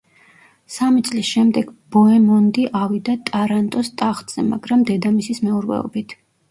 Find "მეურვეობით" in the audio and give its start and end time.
5.51-6.23